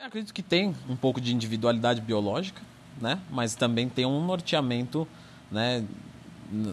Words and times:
Eu 0.00 0.06
acredito 0.06 0.32
que 0.32 0.42
tem 0.42 0.74
um 0.88 0.96
pouco 0.96 1.20
de 1.20 1.34
individualidade 1.34 2.00
biológica, 2.00 2.62
né? 2.98 3.20
Mas 3.30 3.54
também 3.54 3.86
tem 3.86 4.06
um 4.06 4.24
norteamento, 4.24 5.06
né? 5.52 5.84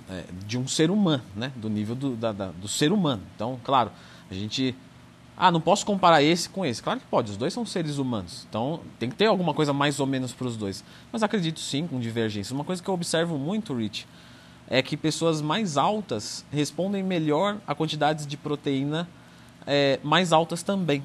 É, 0.09 0.23
de 0.45 0.57
um 0.57 0.65
ser 0.65 0.89
humano, 0.89 1.21
né? 1.35 1.51
Do 1.57 1.69
nível 1.69 1.93
do, 1.93 2.15
da, 2.15 2.31
da, 2.31 2.47
do 2.51 2.69
ser 2.69 2.93
humano. 2.93 3.21
Então, 3.35 3.59
claro, 3.65 3.91
a 4.31 4.33
gente 4.33 4.73
ah, 5.35 5.51
não 5.51 5.59
posso 5.59 5.85
comparar 5.85 6.23
esse 6.23 6.47
com 6.47 6.65
esse. 6.65 6.81
Claro 6.81 7.01
que 7.01 7.05
pode, 7.07 7.29
os 7.29 7.35
dois 7.35 7.53
são 7.53 7.65
seres 7.65 7.97
humanos. 7.97 8.47
Então 8.47 8.79
tem 8.97 9.09
que 9.09 9.15
ter 9.17 9.25
alguma 9.25 9.53
coisa 9.53 9.73
mais 9.73 9.99
ou 9.99 10.07
menos 10.07 10.31
para 10.31 10.47
os 10.47 10.55
dois. 10.55 10.81
Mas 11.11 11.21
acredito 11.21 11.59
sim 11.59 11.85
com 11.85 11.99
divergência. 11.99 12.53
Uma 12.55 12.63
coisa 12.63 12.81
que 12.81 12.89
eu 12.89 12.93
observo 12.93 13.37
muito, 13.37 13.75
Rich, 13.75 14.07
é 14.69 14.81
que 14.81 14.95
pessoas 14.95 15.41
mais 15.41 15.75
altas 15.75 16.45
respondem 16.49 17.03
melhor 17.03 17.57
a 17.67 17.75
quantidades 17.75 18.25
de 18.25 18.37
proteína 18.37 19.05
é, 19.67 19.99
mais 20.01 20.31
altas 20.31 20.63
também, 20.63 21.03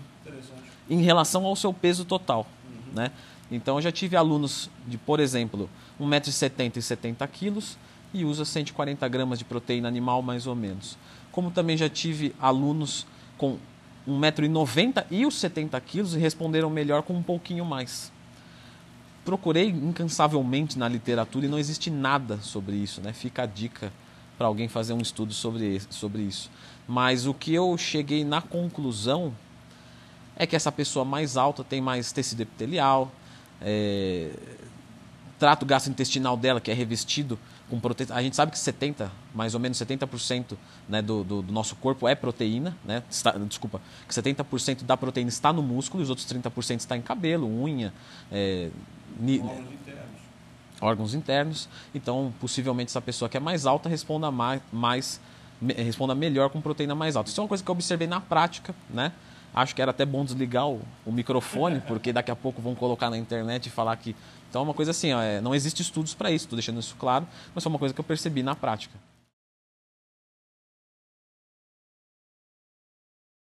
em 0.89 1.03
relação 1.03 1.45
ao 1.45 1.57
seu 1.57 1.73
peso 1.73 2.05
total. 2.05 2.47
Uhum. 2.65 2.95
Né? 2.95 3.11
Então 3.51 3.77
eu 3.77 3.83
já 3.83 3.93
tive 3.93 4.17
alunos 4.17 4.71
de, 4.87 4.97
por 4.97 5.21
exemplo, 5.21 5.69
1,70m 6.01 6.77
e 6.77 6.83
70 6.83 7.27
quilos 7.29 7.77
e 8.15 8.25
usa 8.25 8.45
140 8.45 9.07
gramas 9.09 9.39
de 9.39 9.45
proteína 9.45 9.89
animal 9.89 10.23
mais 10.23 10.47
ou 10.47 10.55
menos. 10.55 10.97
Como 11.31 11.51
também 11.51 11.77
já 11.77 11.89
tive 11.89 12.35
alunos 12.41 13.07
com 13.39 13.59
1,90m 14.09 15.05
e 15.11 15.25
os 15.25 15.35
70 15.37 15.81
quilos 15.81 16.15
e 16.15 16.19
responderam 16.19 16.69
melhor 16.69 17.03
com 17.03 17.15
um 17.15 17.23
pouquinho 17.23 17.65
mais. 17.65 18.13
Procurei 19.25 19.69
incansavelmente 19.69 20.79
na 20.79 20.89
literatura 20.89 21.47
e 21.47 21.49
não 21.49 21.59
existe 21.59 21.91
nada 21.91 22.39
sobre 22.39 22.75
isso, 22.75 23.01
né? 23.01 23.13
Fica 23.13 23.45
a 23.45 23.47
dica 23.47 23.93
para 24.37 24.49
alguém 24.49 24.67
fazer 24.67 24.93
um 24.93 25.01
estudo 25.01 25.33
sobre, 25.33 25.81
sobre 25.89 26.23
isso. 26.23 26.51
Mas 26.89 27.27
o 27.27 27.33
que 27.33 27.55
eu 27.55 27.79
cheguei 27.79 28.25
na 28.25 28.43
conclusão 28.43 29.33
é 30.37 30.47
que 30.47 30.57
essa 30.57 30.73
pessoa 30.73 31.05
mais 31.05 31.37
alta 31.37 31.63
tem 31.63 31.81
mais 31.81 32.13
tecido 32.13 32.41
epitelial, 32.43 33.11
é, 33.61 34.31
trato 35.39 35.67
gastrointestinal 35.67 36.37
dela, 36.37 36.61
que 36.61 36.71
é 36.71 36.75
revestido 36.75 37.39
com 37.69 37.81
proteína. 37.81 38.15
A 38.15 38.23
gente 38.23 38.37
sabe 38.37 38.53
que 38.53 38.59
70, 38.59 39.11
mais 39.35 39.55
ou 39.55 39.61
menos 39.61 39.79
70% 39.79 40.57
né, 40.89 41.03
do, 41.03 41.25
do, 41.25 41.43
do, 41.43 41.53
nosso 41.53 41.75
corpo 41.77 42.07
é 42.07 42.15
proteína, 42.15 42.77
né? 42.85 43.03
Está, 43.11 43.33
desculpa, 43.33 43.81
que 44.07 44.15
70% 44.15 44.85
da 44.85 44.97
proteína 44.97 45.31
está 45.31 45.53
no 45.53 45.63
músculo 45.63 46.03
e 46.03 46.05
os 46.05 46.11
outros 46.11 46.27
30% 46.27 46.79
está 46.79 46.97
em 46.97 47.03
cabelo, 47.03 47.47
unha, 47.47 47.93
é, 48.31 48.71
ni... 49.19 49.41
órgãos 49.41 49.73
internos. 49.73 50.21
Órgãos 50.81 51.15
internos. 51.15 51.69
Então, 51.95 52.33
possivelmente 52.41 52.91
essa 52.91 53.01
pessoa 53.01 53.29
que 53.29 53.37
é 53.37 53.41
mais 53.41 53.67
alta 53.67 53.89
responda 53.89 54.31
mais, 54.31 54.61
mais 54.73 55.21
responda 55.77 56.15
melhor 56.15 56.51
com 56.51 56.61
proteína 56.61 56.95
mais 56.95 57.17
alta. 57.17 57.31
Isso 57.31 57.41
é 57.41 57.43
uma 57.43 57.49
coisa 57.49 57.65
que 57.65 57.71
eu 57.71 57.75
observei 57.75 58.07
na 58.07 58.21
prática, 58.21 58.75
né? 58.91 59.13
Acho 59.55 59.75
que 59.75 59.83
era 59.83 59.91
até 59.91 60.05
bom 60.05 60.25
desligar 60.25 60.69
o, 60.69 60.81
o 61.05 61.13
microfone, 61.13 61.81
porque 61.87 62.13
daqui 62.13 62.31
a 62.31 62.37
pouco 62.37 62.63
vão 62.63 62.75
colocar 62.75 63.11
na 63.11 63.19
internet 63.19 63.67
e 63.67 63.71
falar 63.71 63.97
que. 63.97 64.17
Então 64.49 64.63
é 64.63 64.65
uma 64.65 64.75
coisa 64.75 64.91
assim, 64.91 65.13
ó, 65.13 65.21
é, 65.21 65.41
não 65.41 65.55
existe 65.55 65.81
estudos 65.81 66.15
para 66.15 66.31
isso, 66.31 66.45
estou 66.45 66.57
deixando 66.57 66.81
isso 66.81 66.97
claro, 66.99 67.27
mas 67.55 67.63
foi 67.63 67.71
uma 67.71 67.79
coisa 67.79 67.95
que 67.95 68.01
eu 68.01 68.05
percebi 68.05 68.43
na 68.43 68.55
prática. 68.55 68.99